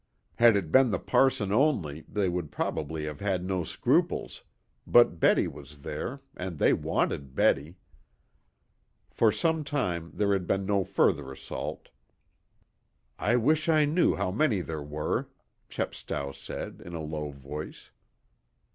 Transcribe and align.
Had 0.37 0.55
it 0.55 0.71
been 0.71 0.89
the 0.89 0.97
parson 0.97 1.51
only 1.51 2.05
they 2.09 2.27
would 2.27 2.51
probably 2.51 3.05
have 3.05 3.19
had 3.19 3.45
no 3.45 3.63
scruples, 3.63 4.41
but 4.87 5.19
Betty 5.19 5.47
was 5.47 5.81
there, 5.81 6.21
and 6.35 6.57
they 6.57 6.73
wanted 6.73 7.35
Betty. 7.35 7.75
For 9.11 9.31
some 9.31 9.63
time 9.63 10.09
there 10.15 10.33
had 10.33 10.47
been 10.47 10.65
no 10.65 10.83
further 10.83 11.31
assault. 11.31 11.89
"I 13.19 13.35
wish 13.35 13.69
I 13.69 13.85
knew 13.85 14.15
how 14.15 14.31
many 14.31 14.61
there 14.61 14.81
were," 14.81 15.29
Chepstow 15.69 16.31
said, 16.31 16.81
in 16.83 16.95
a 16.95 17.03
low 17.03 17.29
voice. 17.29 17.91